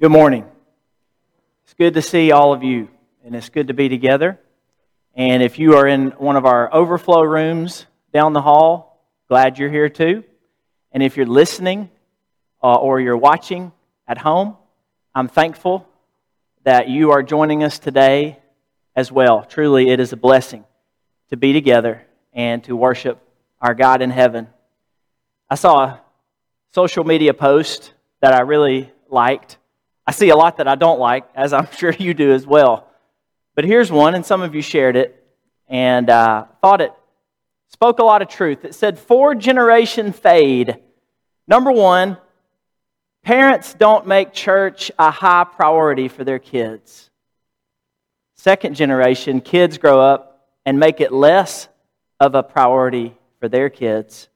[0.00, 0.46] Good morning.
[1.64, 2.88] It's good to see all of you,
[3.24, 4.38] and it's good to be together.
[5.16, 9.68] And if you are in one of our overflow rooms down the hall, glad you're
[9.68, 10.22] here too.
[10.92, 11.90] And if you're listening
[12.62, 13.72] uh, or you're watching
[14.06, 14.56] at home,
[15.16, 15.88] I'm thankful
[16.62, 18.38] that you are joining us today
[18.94, 19.42] as well.
[19.42, 20.64] Truly, it is a blessing
[21.30, 23.18] to be together and to worship
[23.60, 24.46] our God in heaven.
[25.50, 26.00] I saw a
[26.72, 29.58] social media post that I really liked
[30.08, 32.88] I see a lot that I don't like, as I'm sure you do as well.
[33.54, 35.22] But here's one, and some of you shared it,
[35.68, 36.94] and uh, thought it
[37.68, 38.64] spoke a lot of truth.
[38.64, 40.78] It said, Four generation fade.
[41.46, 42.16] Number one,
[43.22, 47.10] parents don't make church a high priority for their kids.
[48.34, 51.68] Second generation, kids grow up and make it less
[52.18, 54.30] of a priority for their kids.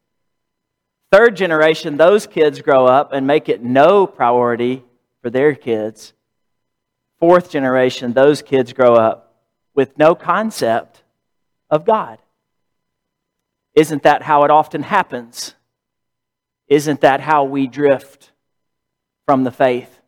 [1.11, 4.85] Third generation, those kids grow up and make it no priority
[5.23, 6.13] for their kids.
[7.21, 9.43] Fourth generation, those kids grow up
[9.75, 11.03] with no concept
[11.71, 12.19] of God.
[13.75, 15.55] Isn't that how it often happens?
[16.69, 18.33] Isn't that how we drift
[19.27, 20.01] from the faith?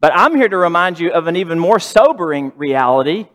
[0.00, 3.26] But I'm here to remind you of an even more sobering reality,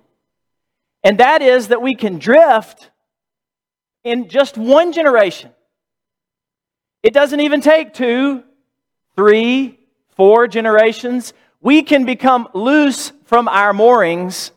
[1.03, 2.91] and that is that we can drift
[4.03, 5.51] in just one generation.
[7.01, 8.43] It doesn't even take two,
[9.15, 9.78] three,
[10.19, 14.51] four generations, we can become loose from our moorings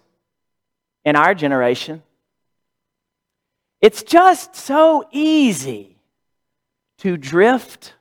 [1.05, 2.03] in our generation.
[3.81, 5.99] It's just so easy
[6.99, 7.95] to drift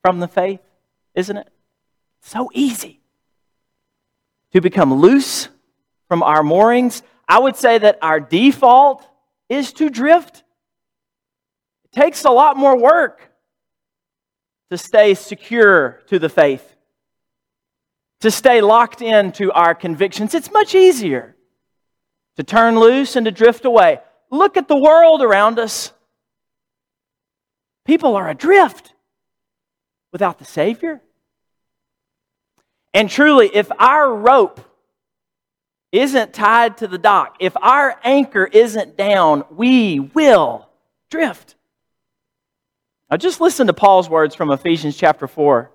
[0.00, 0.62] from the faith,
[1.14, 1.48] isn't it?
[2.22, 3.00] So easy
[4.54, 5.50] to become loose
[6.08, 7.02] from our moorings.
[7.28, 9.06] I would say that our default
[9.50, 10.42] is to drift.
[11.84, 13.30] It takes a lot more work
[14.70, 16.74] to stay secure to the faith,
[18.20, 20.34] to stay locked into our convictions.
[20.34, 21.36] It's much easier
[22.36, 24.00] to turn loose and to drift away.
[24.30, 25.92] Look at the world around us.
[27.84, 28.92] People are adrift
[30.12, 31.00] without the Savior.
[32.94, 34.60] And truly, if our rope
[35.92, 40.68] isn't tied to the dock, if our anchor isn't down, we will
[41.10, 41.54] drift.
[43.14, 45.70] Now, just listen to Paul's words from Ephesians chapter 4,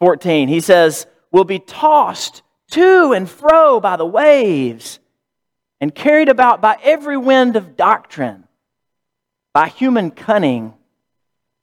[0.00, 0.48] 14.
[0.48, 2.42] He says, We'll be tossed
[2.72, 4.98] to and fro by the waves
[5.80, 8.44] and carried about by every wind of doctrine,
[9.54, 10.74] by human cunning,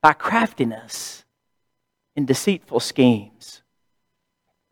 [0.01, 1.24] by craftiness,
[2.16, 3.62] in deceitful schemes.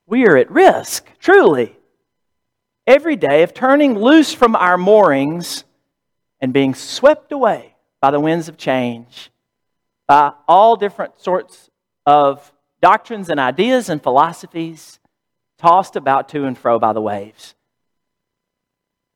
[0.08, 1.78] We are at risk, truly,
[2.88, 5.64] every day of turning loose from our moorings
[6.42, 9.30] and being swept away by the winds of change
[10.08, 11.70] by all different sorts
[12.06, 12.52] of
[12.82, 15.00] doctrines and ideas and philosophies
[15.58, 17.56] tossed about to and fro by the waves.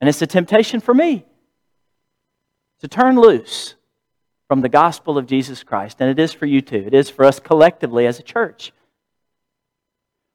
[0.02, 1.26] And it's a temptation for me
[2.80, 3.76] to turn loose
[4.48, 5.98] from the gospel of Jesus Christ.
[6.00, 6.84] And it is for you too.
[6.88, 8.72] It is for us collectively as a church.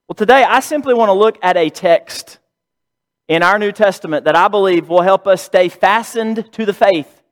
[0.06, 2.38] Well, today I simply want to look at a text
[3.26, 7.22] in our New Testament that I believe will help us stay fastened to the faith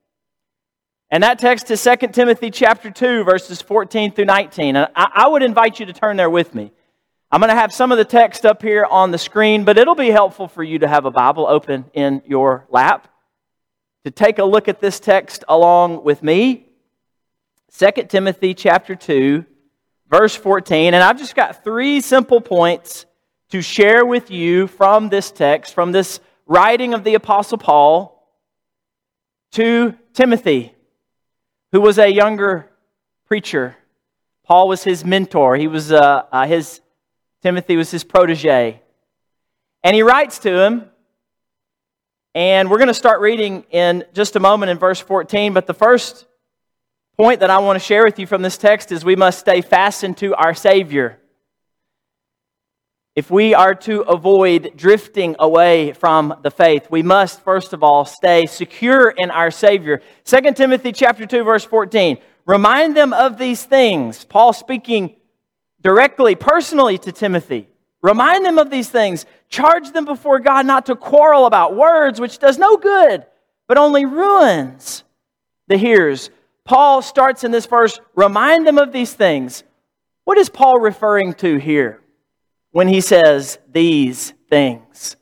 [1.12, 4.76] and that text is 2 Timothy chapter 2, verses 14 through 19.
[4.76, 6.72] And I, I would invite you to turn there with me.
[7.30, 9.94] I'm going to have some of the text up here on the screen, but it'll
[9.94, 13.08] be helpful for you to have a Bible open in your lap
[14.06, 16.66] to take a look at this text along with me.
[17.76, 19.44] 2 Timothy chapter 2,
[20.08, 20.94] verse 14.
[20.94, 23.04] And I've just got three simple points
[23.50, 28.34] to share with you from this text, from this writing of the Apostle Paul
[29.50, 30.74] to Timothy
[31.72, 32.70] who was a younger
[33.26, 33.76] preacher.
[34.44, 35.56] Paul was his mentor.
[35.56, 36.80] He was uh, uh, his
[37.42, 38.80] Timothy was his protege,
[39.82, 40.88] and he writes to him.
[42.34, 45.52] And we're going to start reading in just a moment in verse 14.
[45.52, 46.26] But the first
[47.18, 49.60] point that I want to share with you from this text is we must stay
[49.60, 51.18] fastened to our Savior.
[53.14, 58.06] If we are to avoid drifting away from the faith, we must first of all
[58.06, 60.00] stay secure in our Savior.
[60.24, 62.16] 2 Timothy chapter 2 verse 14.
[62.46, 64.24] Remind them of these things.
[64.24, 65.14] Paul speaking
[65.82, 67.68] directly, personally to Timothy.
[68.00, 69.26] Remind them of these things.
[69.50, 73.26] Charge them before God not to quarrel about words, which does no good,
[73.68, 75.04] but only ruins
[75.68, 76.30] the hearers.
[76.64, 79.64] Paul starts in this verse, remind them of these things.
[80.24, 82.01] What is Paul referring to here?
[82.72, 85.16] When he says these things?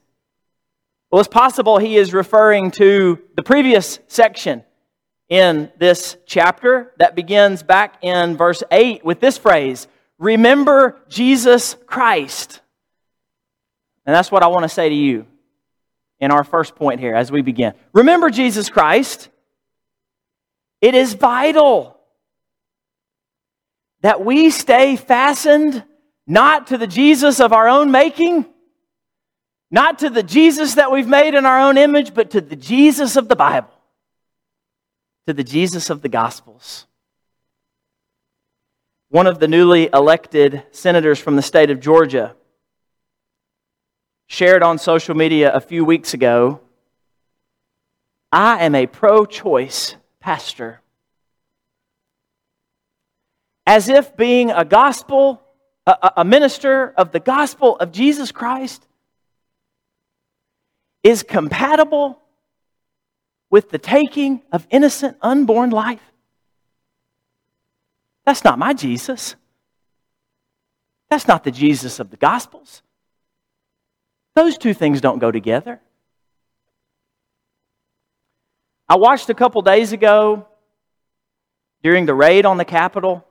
[1.11, 4.65] Well, it's possible he is referring to the previous section
[5.29, 9.87] in this chapter that begins back in verse 8 with this phrase
[10.19, 12.61] remember Jesus Christ.
[14.07, 15.27] And that's what I want to say to you
[16.19, 17.75] in our first point here as we begin.
[17.93, 19.31] Remember Jesus Christ.
[20.81, 21.99] It is vital
[24.03, 25.85] that we stay fastened
[26.31, 28.47] not to the Jesus of our own making,
[29.69, 33.17] not to the Jesus that we've made in our own image, but to the Jesus
[33.17, 33.73] of the Bible,
[35.27, 36.87] to the Jesus of the Gospels.
[39.09, 42.37] One of the newly elected senators from the state of Georgia
[44.29, 46.61] shared on social media a few weeks ago
[48.31, 50.81] I am a pro choice pastor.
[53.67, 55.43] As if being a gospel,
[55.87, 58.87] a, a, minister of the gospel of Jesus Christ,
[61.03, 62.21] is compatible
[63.49, 66.03] with the taking of innocent, unborn life.
[68.25, 69.35] That's not my Jesus.
[71.11, 72.83] That's not the Jesus of the Gospels.
[74.37, 75.81] Those two things don't go together.
[78.89, 80.47] I watched a couple days ago
[81.83, 83.27] during the raid on the Capitol.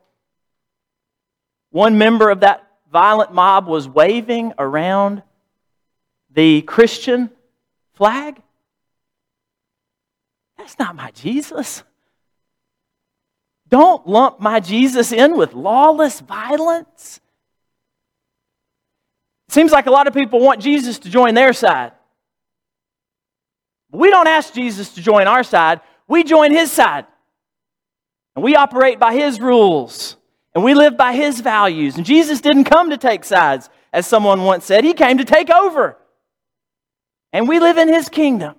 [1.72, 5.22] One member of that violent mob was waving around
[6.32, 7.30] the Christian
[7.94, 8.42] flag.
[10.58, 11.84] That's not my Jesus.
[13.70, 17.20] Don't lump my Jesus in with lawless violence.
[19.48, 21.92] It seems like a lot of people want Jesus to join their side.
[23.92, 27.06] We don't ask Jesus to join our side, we join his side.
[28.36, 30.16] And we operate by his rules.
[30.60, 31.96] And we live by his values.
[31.96, 34.84] And Jesus didn't come to take sides, as someone once said.
[34.84, 35.96] He came to take over.
[37.32, 38.56] And we live in his kingdom.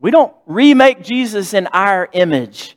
[0.00, 2.74] We don't remake Jesus in our image.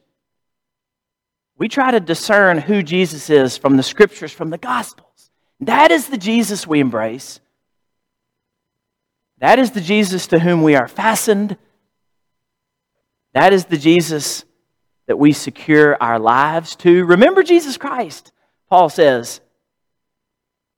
[1.58, 5.32] We try to discern who Jesus is from the scriptures, from the gospels.
[5.62, 7.40] That is the Jesus we embrace.
[9.38, 11.56] That is the Jesus to whom we are fastened.
[13.32, 14.44] That is the Jesus
[15.08, 17.06] that we secure our lives to.
[17.06, 18.32] Remember Jesus Christ,
[18.70, 19.42] Paul says.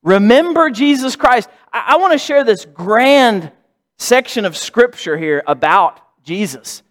[0.01, 1.49] Remember Jesus Christ.
[1.73, 3.51] I, I want to share this grand
[3.97, 6.83] section of scripture here about Jesus.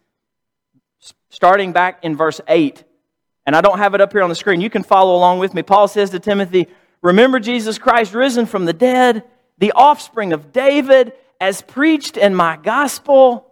[1.30, 2.84] Starting back in verse 8
[3.48, 4.60] and I don't have it up here on the screen.
[4.60, 5.62] You can follow along with me.
[5.62, 6.66] Paul says to Timothy,
[7.00, 9.24] Remember Jesus Christ risen from the dead,
[9.56, 13.47] the offspring of David, as preached in my gospel,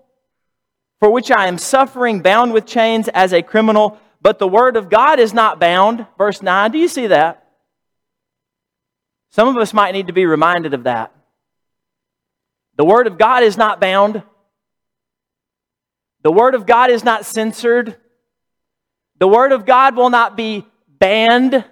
[1.00, 3.98] for which I am suffering, bound with chains as a criminal.
[4.22, 6.06] But the word of God is not bound.
[6.18, 6.70] Verse 9.
[6.70, 7.46] Do you see that?
[9.30, 11.12] Some of us might need to be reminded of that.
[12.76, 14.22] The word of God is not bound.
[16.22, 17.96] The word of God is not censored.
[19.18, 20.66] The word of God will not be
[20.98, 21.64] banned.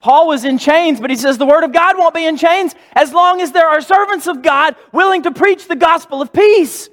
[0.00, 2.74] Paul was in chains, but he says the word of God won't be in chains
[2.92, 6.88] as long as there are servants of God willing to preach the gospel of peace.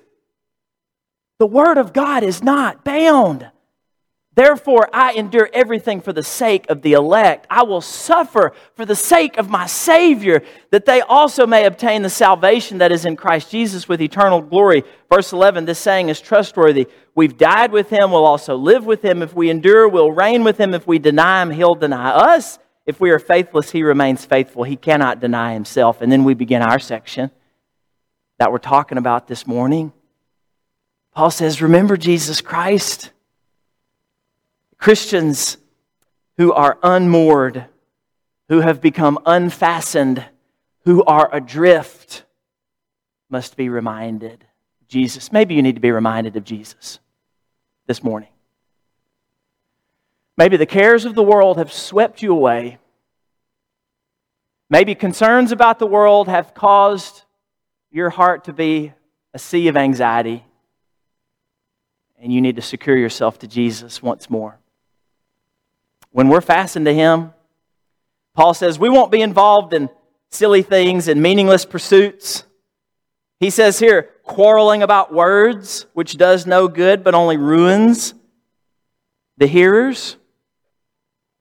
[1.40, 3.50] The word of God is not bound.
[4.36, 7.48] Therefore, I endure everything for the sake of the elect.
[7.50, 12.10] I will suffer for the sake of my Savior, that they also may obtain the
[12.10, 14.84] salvation that is in Christ Jesus with eternal glory.
[15.12, 16.88] Verse 11 this saying is trustworthy.
[17.16, 19.22] We've died with him, we'll also live with him.
[19.22, 20.74] If we endure, we'll reign with him.
[20.74, 22.60] If we deny him, he'll deny us.
[22.86, 24.64] If we are faithless, he remains faithful.
[24.64, 26.02] He cannot deny himself.
[26.02, 27.30] And then we begin our section
[28.38, 29.92] that we're talking about this morning.
[31.20, 33.12] Paul says, Remember Jesus Christ.
[34.78, 35.58] Christians
[36.38, 37.66] who are unmoored,
[38.48, 40.24] who have become unfastened,
[40.86, 42.24] who are adrift,
[43.30, 44.46] must be reminded
[44.88, 45.30] Jesus.
[45.34, 47.00] Maybe you need to be reminded of Jesus
[47.86, 48.30] this morning.
[50.38, 52.78] Maybe the cares of the world have swept you away.
[54.70, 57.24] Maybe concerns about the world have caused
[57.92, 58.94] your heart to be
[59.34, 60.46] a sea of anxiety,
[62.22, 64.60] and you need to secure yourself to Jesus once more
[66.12, 67.34] when we're fastened to Him,
[68.36, 69.90] Paul says we won't be involved in
[70.32, 72.44] silly things and meaningless pursuits.
[73.40, 78.14] He says here, quarreling about words, which does no good but only ruins
[79.38, 80.18] the hearers.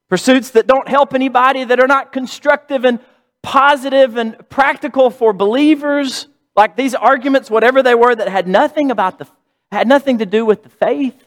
[0.09, 3.01] Pursuits that don't help anybody, that are not constructive and
[3.43, 9.19] positive and practical for believers, like these arguments, whatever they were, that had nothing about
[9.19, 9.27] the
[9.71, 11.25] had nothing to do with the faith.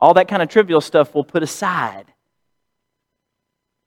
[0.00, 2.12] All that kind of trivial stuff we'll put aside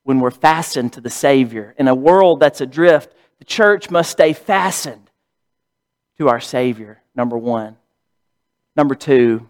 [0.04, 1.76] when we're fastened to the Savior.
[1.78, 5.12] In a world that's adrift, the church must stay fastened
[6.18, 7.76] to our Savior, number one.
[8.76, 9.48] Number two,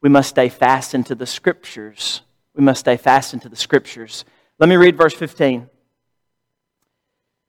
[0.00, 2.22] we must stay fastened to the Scriptures.
[2.54, 4.24] We must stay fastened to the scriptures.
[4.58, 5.68] Let me read verse 15.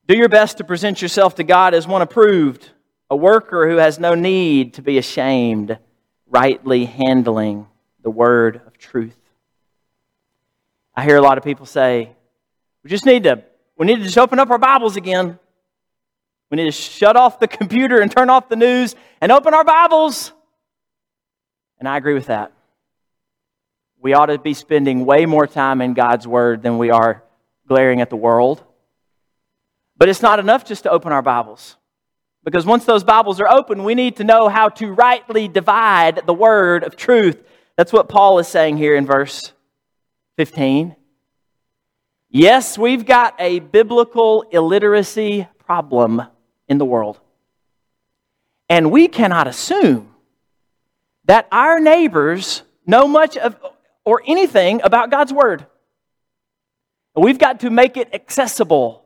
[0.07, 2.69] Do your best to present yourself to God as one approved,
[3.11, 5.77] a worker who has no need to be ashamed,
[6.27, 7.67] rightly handling
[8.03, 9.17] the word of truth.
[10.95, 12.09] I hear a lot of people say,
[12.85, 13.43] we just need to,
[13.77, 15.37] we need to just open up our Bibles again.
[16.49, 19.65] We need to shut off the computer and turn off the news and open our
[19.65, 20.31] Bibles.
[21.79, 22.53] And I agree with that.
[24.01, 27.23] We ought to be spending way more time in God's Word than we are
[27.67, 28.63] glaring at the world.
[29.97, 31.75] But it's not enough just to open our Bibles.
[32.43, 36.33] Because once those Bibles are open, we need to know how to rightly divide the
[36.33, 37.43] Word of truth.
[37.77, 39.53] That's what Paul is saying here in verse
[40.38, 40.95] 15.
[42.29, 46.24] Yes, we've got a biblical illiteracy problem
[46.67, 47.19] in the world.
[48.69, 50.15] And we cannot assume
[51.25, 53.55] that our neighbors know much of
[54.03, 55.67] or anything about God's Word.
[57.15, 59.05] We've got to make it accessible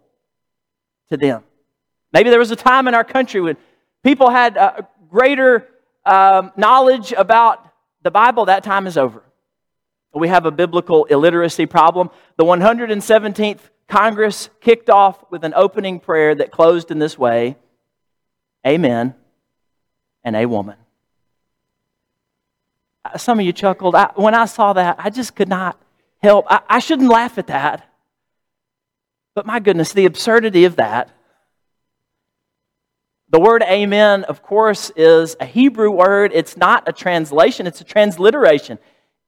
[1.10, 1.44] to them.
[2.16, 3.58] Maybe there was a time in our country when
[4.02, 5.68] people had uh, greater
[6.06, 7.70] um, knowledge about
[8.04, 8.46] the Bible.
[8.46, 9.22] That time is over.
[10.14, 12.10] We have a biblical illiteracy problem.
[12.38, 17.58] The 117th Congress kicked off with an opening prayer that closed in this way
[18.66, 19.14] Amen
[20.24, 20.78] and a woman.
[23.04, 23.94] Uh, some of you chuckled.
[23.94, 25.78] I, when I saw that, I just could not
[26.24, 26.46] help.
[26.50, 27.92] I, I shouldn't laugh at that.
[29.34, 31.12] But my goodness, the absurdity of that.
[33.36, 36.32] The word amen, of course, is a Hebrew word.
[36.34, 38.80] It's not a translation, it's a transliteration.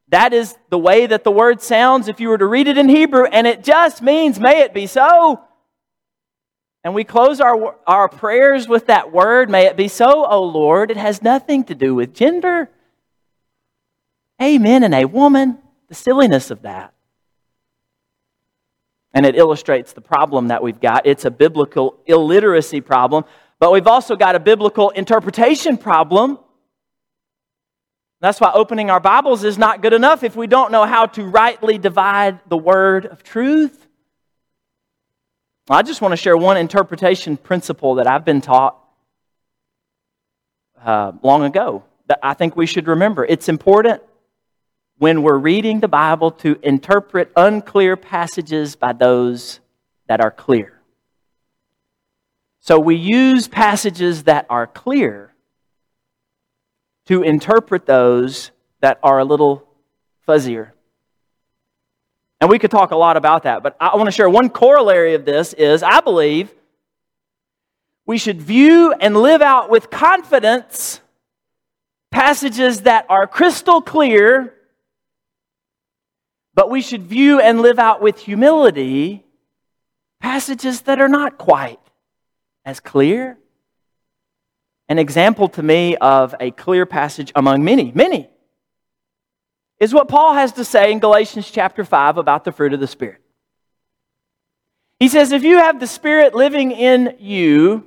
[0.07, 2.87] That is the way that the word sounds if you were to read it in
[2.87, 5.41] Hebrew, and it just means, may it be so.
[6.85, 10.89] And we close our, our prayers with that word, may it be so, O Lord.
[10.89, 12.69] It has nothing to do with gender.
[14.41, 15.57] Amen and a woman,
[15.89, 16.93] the silliness of that.
[19.13, 21.05] And it illustrates the problem that we've got.
[21.05, 23.25] It's a biblical illiteracy problem,
[23.59, 26.39] but we've also got a biblical interpretation problem
[28.19, 31.23] that's why opening our Bibles is not good enough if we don't know how to
[31.23, 33.85] rightly divide the word of truth.
[35.69, 38.81] I just want to share one interpretation principle that I've been taught
[40.83, 43.23] uh, long ago that I think we should remember.
[43.23, 44.01] It's important
[44.97, 49.59] when we're reading the Bible to interpret unclear passages by those
[50.07, 50.76] that are clear.
[52.67, 55.33] So we use passages that are clear
[57.05, 59.65] to interpret those that are a little
[60.27, 60.71] fuzzier.
[62.41, 65.13] And we could talk a lot about that, but I want to share one corollary
[65.13, 66.53] of this is I believe
[68.05, 70.99] we should view and live out with confidence
[72.11, 74.53] passages that are crystal clear,
[76.53, 79.23] but we should view and live out with humility
[80.19, 81.79] passages that are not quite
[82.67, 83.37] as clear
[84.89, 88.29] an example to me of a clear passage among many, many,
[89.79, 92.87] is what Paul has to say in Galatians chapter 5 about the fruit of the
[92.87, 93.21] Spirit.
[94.99, 97.85] He says, If you have the Spirit living in you,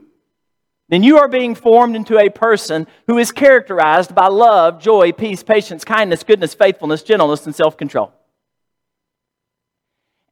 [0.88, 5.42] then you are being formed into a person who is characterized by love, joy, peace,
[5.42, 8.12] patience, kindness, goodness, faithfulness, gentleness, and self control.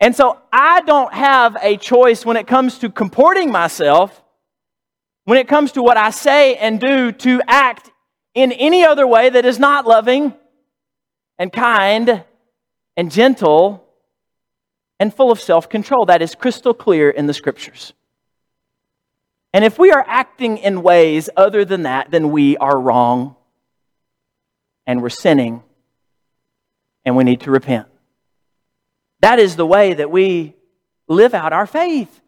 [0.01, 4.23] And so I don't have a choice when it comes to comporting myself
[5.29, 7.91] when it comes to what I say and do to act
[8.33, 10.33] in any other way that is not loving
[11.39, 12.25] and kind
[12.97, 13.87] and gentle
[14.99, 16.07] and full of self control.
[16.07, 17.93] That is crystal clear in the scriptures.
[19.53, 23.37] And if we are acting in ways other than that, then we are wrong
[24.87, 25.63] and we're sinning
[27.05, 27.87] and we need to repent.
[29.21, 30.55] That is the way that we
[31.07, 32.23] live out our faith.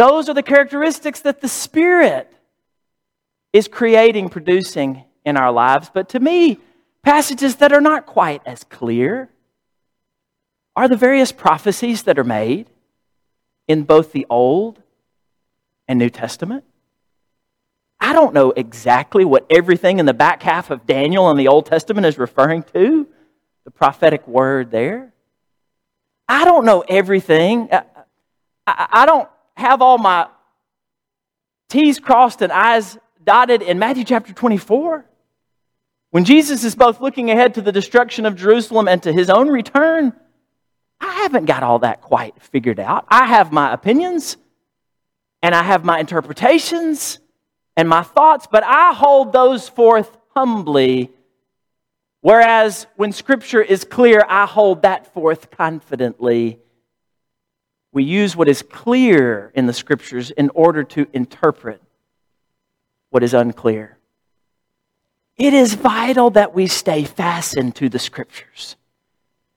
[0.00, 2.32] Those are the characteristics that the Spirit
[3.52, 5.90] is creating, producing in our lives.
[5.92, 6.58] But to me,
[7.02, 9.28] passages that are not quite as clear
[10.74, 12.70] are the various prophecies that are made
[13.68, 14.82] in both the Old
[15.86, 16.64] and New Testament.
[18.00, 21.66] I don't know exactly what everything in the back half of Daniel in the Old
[21.66, 23.06] Testament is referring to,
[23.64, 25.12] the prophetic word there.
[26.26, 27.68] I don't know everything.
[28.66, 30.28] I, don't have all my
[31.68, 35.04] T's crossed and I's dotted in Matthew chapter 24?
[36.10, 39.48] When Jesus is both looking ahead to the destruction of Jerusalem and to his own
[39.48, 40.12] return,
[41.00, 43.06] I haven't got all that quite figured out.
[43.08, 44.36] I have my opinions
[45.42, 47.20] and I have my interpretations
[47.76, 51.10] and my thoughts, but I hold those forth humbly
[52.20, 56.58] Whereas when Scripture is clear, I hold that forth confidently.
[57.92, 61.82] We use what is clear in the Scriptures in order to interpret
[63.10, 63.98] what is unclear.
[65.36, 68.76] It is vital that we stay fastened to the Scriptures.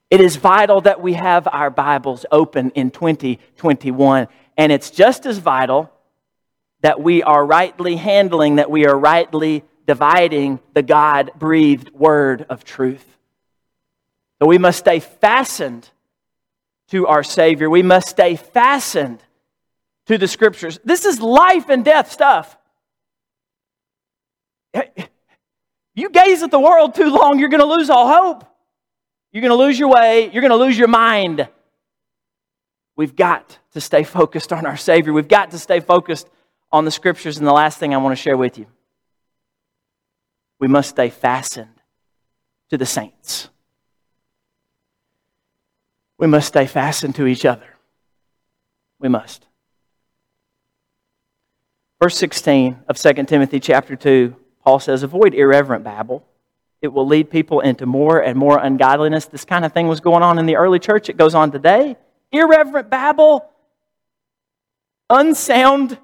[0.09, 4.27] It is vital that we have our Bibles open in 2021.
[4.57, 5.91] And it's just as vital
[6.81, 12.63] that we are rightly handling, that we are rightly dividing the God breathed word of
[12.63, 13.05] truth.
[14.41, 15.89] So we must stay fastened
[16.89, 17.69] to our Savior.
[17.69, 19.23] We must stay fastened
[20.07, 20.79] to the Scriptures.
[20.83, 22.57] This is life and death stuff.
[25.95, 28.45] You gaze at the world too long, you're going to lose all hope.
[29.31, 30.29] You're going to lose your way.
[30.31, 31.47] You're going to lose your mind.
[32.95, 35.13] We've got to stay focused on our Savior.
[35.13, 36.29] We've got to stay focused
[36.71, 37.37] on the Scriptures.
[37.37, 38.67] And the last thing I want to share with you
[40.59, 41.81] we must stay fastened
[42.69, 43.49] to the saints.
[46.24, 47.68] We must stay fastened to each other.
[48.98, 49.46] We must.
[52.01, 56.25] Verse 16 of 2 Timothy chapter 2, Paul says, Avoid irreverent babble
[56.82, 59.25] it will lead people into more and more ungodliness.
[59.25, 61.10] This kind of thing was going on in the early church.
[61.10, 61.98] It goes on today.
[62.32, 63.46] Irreverent babble,
[65.10, 66.00] unsound,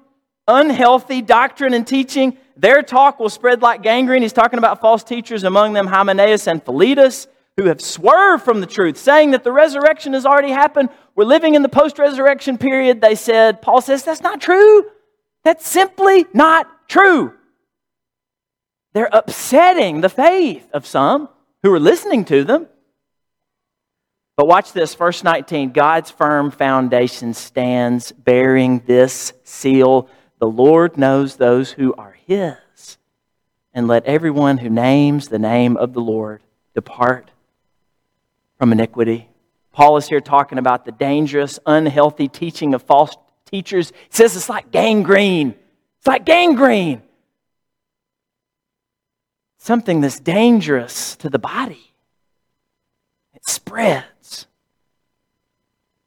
[0.46, 2.36] unhealthy doctrine and teaching.
[2.58, 4.20] Their talk will spread like gangrene.
[4.20, 8.66] He's talking about false teachers, among them Hymenaeus and Philetus, who have swerved from the
[8.66, 10.88] truth, saying that the resurrection has already happened.
[11.14, 13.00] We're living in the post resurrection period.
[13.00, 14.86] They said, Paul says, that's not true.
[15.44, 17.34] That's simply not true.
[18.92, 21.28] They're upsetting the faith of some
[21.62, 22.66] who are listening to them.
[24.36, 31.36] But watch this, verse 19 God's firm foundation stands bearing this seal The Lord knows
[31.36, 32.98] those who are his.
[33.74, 36.42] And let everyone who names the name of the Lord
[36.74, 37.30] depart
[38.60, 39.26] from iniquity.
[39.72, 43.90] Paul is here talking about the dangerous, unhealthy teaching of false teachers.
[43.90, 45.54] He says it's like gangrene.
[45.98, 47.02] It's like gangrene
[49.60, 51.92] something that's dangerous to the body.
[53.34, 54.46] It spreads.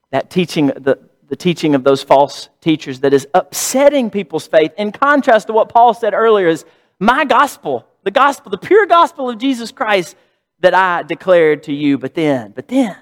[0.10, 4.92] That teaching, the, the teaching of those false teachers that is upsetting people's faith, in
[4.92, 6.66] contrast to what Paul said earlier, is
[7.00, 10.16] my gospel, the gospel, the pure gospel of Jesus Christ
[10.64, 11.98] that I declared to you.
[12.00, 12.98] But then, but then,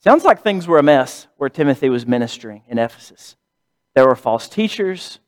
[0.00, 3.36] sounds like things were a mess where Timothy was ministering in Ephesus.
[3.94, 5.20] There were false teachers,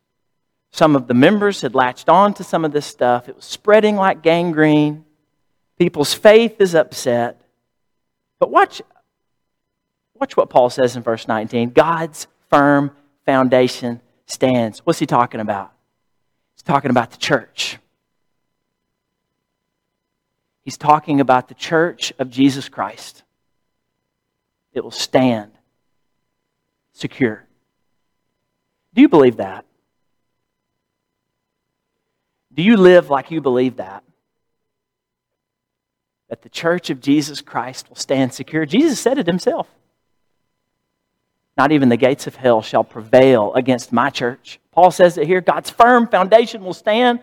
[0.74, 3.28] some of the members had latched on to some of this stuff.
[3.28, 5.04] It was spreading like gangrene.
[5.78, 7.40] People's faith is upset.
[8.40, 8.82] But watch,
[10.16, 12.90] watch what Paul says in verse 19 God's firm
[13.24, 14.80] foundation stands.
[14.80, 15.72] What's he talking about?
[16.56, 17.78] He's talking about the church.
[20.64, 23.22] He's talking about the church of Jesus Christ.
[24.72, 25.52] It will stand
[26.92, 27.46] secure.
[28.94, 29.66] Do you believe that?
[32.52, 34.04] Do you live like you believe that?
[36.28, 38.64] That the church of Jesus Christ will stand secure?
[38.64, 39.68] Jesus said it himself.
[41.56, 44.58] Not even the gates of hell shall prevail against my church.
[44.72, 47.20] Paul says it here God's firm foundation will stand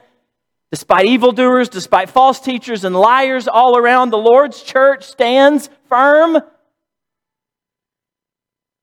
[0.72, 4.10] despite evildoers, despite false teachers and liars all around.
[4.10, 6.38] The Lord's church stands firm.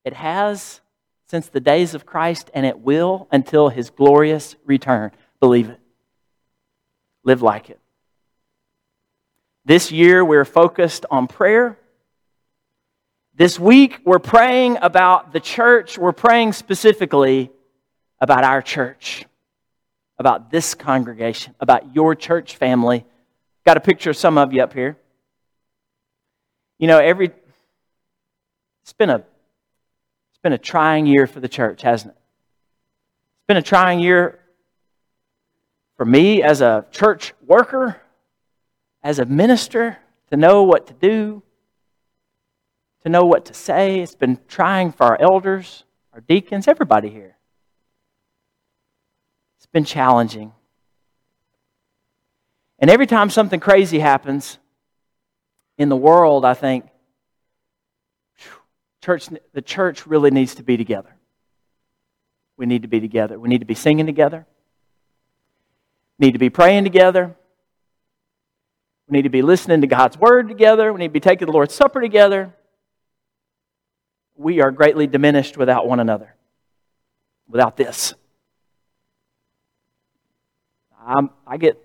[0.05, 0.81] It has
[1.27, 5.11] since the days of Christ, and it will until his glorious return.
[5.39, 5.79] Believe it.
[7.23, 7.79] Live like it.
[9.65, 11.77] This year, we're focused on prayer.
[13.35, 15.97] This week, we're praying about the church.
[15.97, 17.51] We're praying specifically
[18.19, 19.25] about our church,
[20.19, 23.05] about this congregation, about your church family.
[23.65, 24.97] Got a picture of some of you up here.
[26.77, 27.31] You know, every
[28.81, 32.17] it's been a it's been a trying year for the church, hasn't it?
[32.17, 34.39] It's been a trying year
[35.97, 37.99] for me as a church worker,
[39.03, 39.97] as a minister,
[40.31, 41.43] to know what to do,
[43.03, 43.99] to know what to say.
[43.99, 47.35] It's been trying for our elders, our deacons, everybody here.
[49.71, 50.51] Been challenging.
[52.79, 54.57] And every time something crazy happens
[55.77, 56.85] in the world, I think,
[59.01, 61.15] church, the church really needs to be together.
[62.57, 63.39] We need to be together.
[63.39, 64.45] We need to be singing together
[66.19, 67.35] We need to be praying together.
[69.07, 70.91] We need to be listening to God's word together.
[70.91, 72.53] We need to be taking the Lord's Supper together.
[74.35, 76.35] We are greatly diminished without one another,
[77.47, 78.13] without this.
[81.09, 81.77] I'm, I get,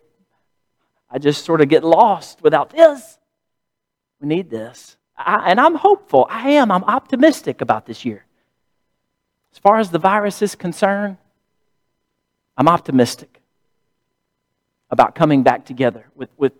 [1.11, 3.19] I just sort of get lost without this.
[4.21, 4.97] We need this.
[5.17, 6.27] I, and I'm hopeful.
[6.29, 6.71] I am.
[6.71, 8.27] I'm optimistic about this year.
[9.53, 11.17] As far as the virus is concerned,
[12.57, 13.41] I'm optimistic
[14.91, 16.53] about coming back together with, with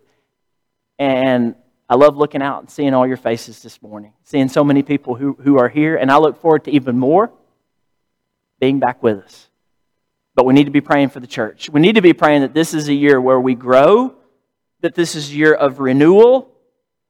[0.97, 1.55] and
[1.87, 5.15] I love looking out and seeing all your faces this morning, seeing so many people
[5.15, 7.31] who, who are here, and I look forward to even more
[8.59, 9.49] being back with us.
[10.35, 11.69] But we need to be praying for the church.
[11.69, 14.15] We need to be praying that this is a year where we grow,
[14.81, 16.51] that this is a year of renewal,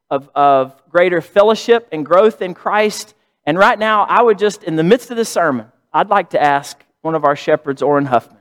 [0.09, 3.15] of, of greater fellowship and growth in Christ.
[3.45, 6.41] And right now, I would just, in the midst of this sermon, I'd like to
[6.41, 8.37] ask one of our shepherds, Orrin Huffman,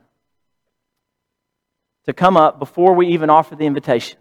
[2.05, 4.19] to come up before we even offer the invitation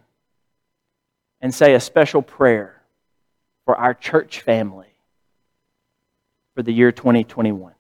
[1.41, 2.81] and say a special prayer
[3.67, 4.95] for our church family
[6.55, 7.74] for the year 2021.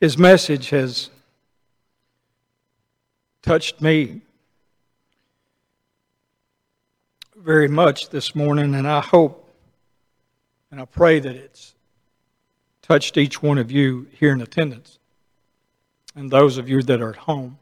[0.00, 1.10] His message has
[3.42, 4.20] touched me
[7.36, 9.44] very much this morning, and I hope
[10.70, 11.74] and I pray that it's
[12.80, 15.00] touched each one of you here in attendance
[16.14, 17.58] and those of you that are at home.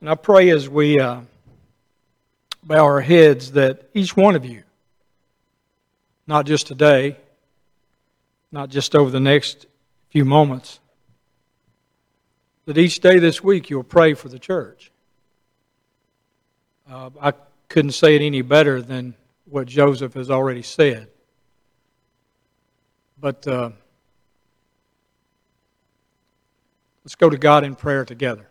[0.00, 1.20] And I pray as we uh,
[2.62, 4.62] bow our heads that each one of you,
[6.26, 7.16] not just today,
[8.52, 9.66] not just over the next
[10.10, 10.80] few moments,
[12.66, 14.90] that each day this week you'll pray for the church.
[16.90, 17.32] Uh, I
[17.68, 21.08] couldn't say it any better than what Joseph has already said.
[23.18, 23.70] But uh,
[27.04, 28.48] let's go to God in prayer together.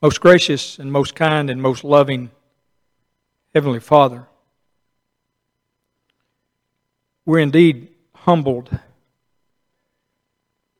[0.00, 2.30] Most gracious and most kind and most loving
[3.58, 4.24] Heavenly Father,
[7.26, 8.70] we're indeed humbled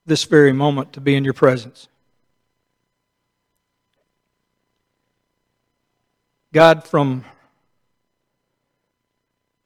[0.06, 1.88] this very moment to be in your presence.
[6.52, 7.24] God, from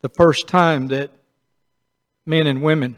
[0.01, 1.11] the first time that
[2.25, 2.97] men and women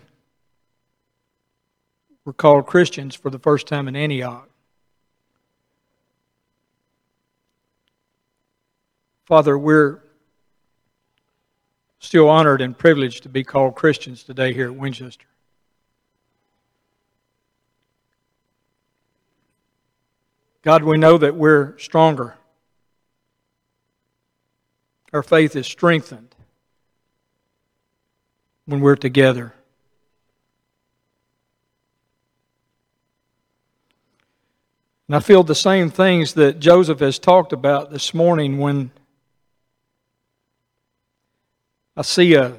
[2.25, 4.49] were called Christians for the first time in Antioch,
[9.25, 10.04] Father, we're
[12.05, 15.25] still honored and privileged to be called Christians today here at Winchester.
[20.63, 22.35] God, we know that we're stronger.
[25.13, 26.35] Our faith is strengthened
[28.67, 29.55] when we're together.
[35.07, 38.91] And I feel the same things that Joseph has talked about this morning when
[41.97, 42.57] I see a,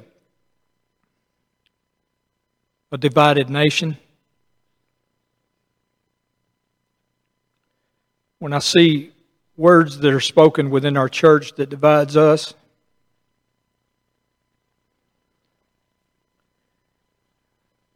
[2.90, 3.98] a divided nation.
[8.38, 9.12] When I see
[9.58, 12.54] words that are spoken within our church that divides us,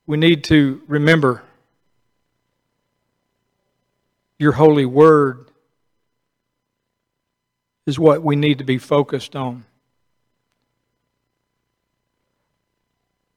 [0.06, 1.42] we need to remember
[4.38, 5.46] your holy word
[7.86, 9.64] is what we need to be focused on.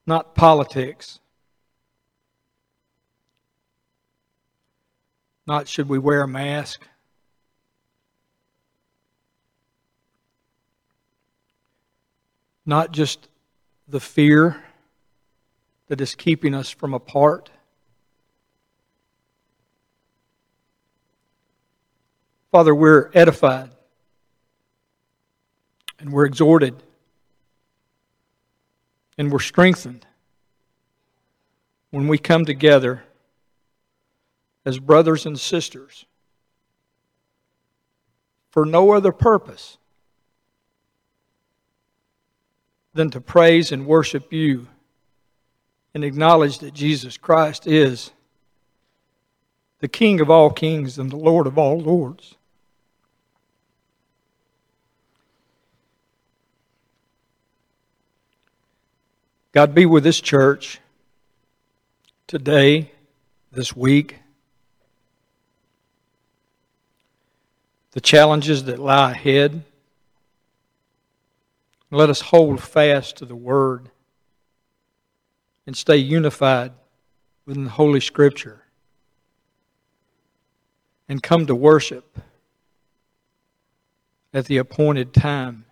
[0.06, 1.20] Not politics.
[5.46, 6.86] Not should we wear a mask.
[12.66, 13.28] Not just
[13.88, 14.62] the fear
[15.88, 17.50] that is keeping us from apart.
[22.50, 23.70] Father, we're edified
[25.98, 26.82] and we're exhorted
[29.16, 30.06] and we're strengthened
[31.90, 33.04] when we come together
[34.64, 36.06] as brothers and sisters
[38.50, 39.78] for no other purpose
[42.94, 44.66] than to praise and worship you
[45.92, 48.12] and acknowledge that Jesus Christ is
[49.80, 52.36] the King of all kings and the Lord of all lords.
[59.54, 60.80] God be with this church
[62.26, 62.90] today,
[63.52, 64.16] this week.
[67.92, 69.62] The challenges that lie ahead.
[71.92, 73.90] Let us hold fast to the Word
[75.68, 76.72] and stay unified
[77.46, 78.64] within the Holy Scripture
[81.08, 82.18] and come to worship
[84.32, 85.64] at the appointed time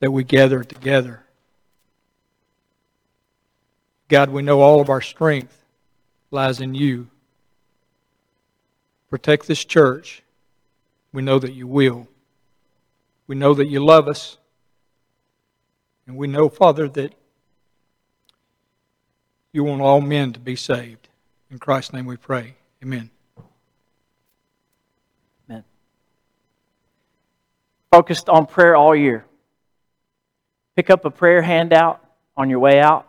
[0.00, 1.25] that we gather together.
[4.08, 5.64] God, we know all of our strength
[6.30, 7.08] lies in you.
[9.10, 10.22] Protect this church.
[11.12, 12.08] We know that you will.
[13.26, 14.38] We know that you love us.
[16.06, 17.14] And we know, Father, that
[19.52, 21.08] you want all men to be saved.
[21.50, 22.54] In Christ's name we pray.
[22.82, 23.10] Amen.
[25.48, 25.64] Amen.
[27.90, 29.24] Focused on prayer all year.
[30.76, 32.04] Pick up a prayer handout
[32.36, 33.08] on your way out.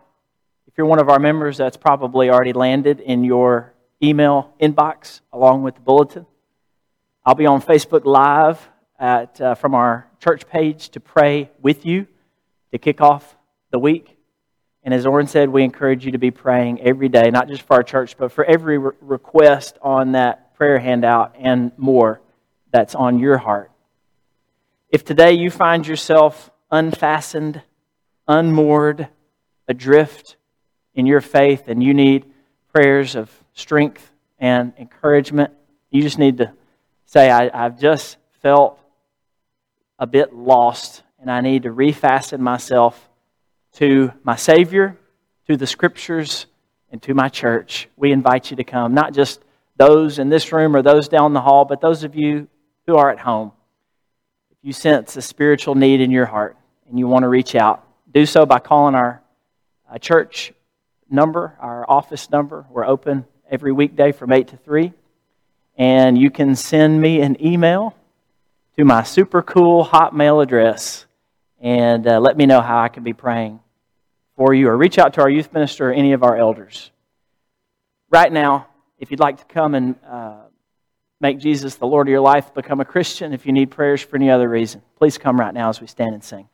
[0.78, 5.64] If you're one of our members, that's probably already landed in your email inbox along
[5.64, 6.28] with the bulletin.
[7.26, 8.60] I'll be on Facebook Live
[9.00, 12.06] at, uh, from our church page to pray with you
[12.72, 13.36] to kick off
[13.72, 14.20] the week.
[14.84, 17.74] And as Orrin said, we encourage you to be praying every day, not just for
[17.74, 22.22] our church, but for every re- request on that prayer handout and more
[22.72, 23.72] that's on your heart.
[24.90, 27.64] If today you find yourself unfastened,
[28.28, 29.08] unmoored,
[29.68, 30.37] adrift
[30.98, 32.26] in your faith, and you need
[32.74, 35.54] prayers of strength and encouragement,
[35.92, 36.52] you just need to
[37.06, 38.80] say, I, have just felt
[40.00, 43.10] a bit lost, and I need to refasten myself
[43.74, 44.98] to my Savior,
[45.48, 46.48] to the Scriptures,
[46.92, 47.88] and to my church.
[47.96, 49.40] We invite you to come, not just
[49.78, 52.48] those in this room or those down the hall, but those of you
[52.88, 53.52] who are at home.
[54.50, 56.58] If you sense a spiritual need in your heart
[56.90, 59.22] and you want to reach out, do so by calling our
[59.92, 60.54] uh, church
[61.10, 62.66] number, our office number.
[62.70, 64.94] We're open every weekday from 8 to 3.
[65.78, 67.96] And you can send me an email
[68.78, 71.06] to my super cool Hotmail address
[71.60, 73.60] and uh, let me know how I can be praying
[74.36, 76.92] for you, or reach out to our youth minister or any of our elders.
[78.10, 78.68] Right now,
[79.00, 80.42] if you'd like to come and uh,
[81.20, 84.16] make Jesus the Lord of your life, become a Christian, if you need prayers for
[84.16, 86.48] any other reason, please come right now as we stand and sing.